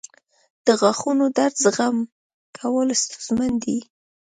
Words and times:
•د 0.65 0.67
غاښونو 0.79 1.25
درد 1.37 1.55
زغم 1.63 1.97
کول 2.57 2.87
ستونزمن 3.03 3.53
دي. 3.63 3.79